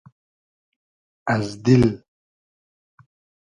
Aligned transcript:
از 1.27 1.63
دیل 1.63 1.83